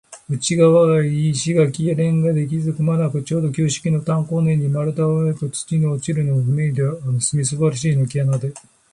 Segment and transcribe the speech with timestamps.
[0.27, 8.67] 内がわを石がきやレンガできずくひまはなく、ちょうど旧式な炭坑のように、丸太のわくで、土の落ちるのをふせいであるという、みすぼらしいぬけ穴です。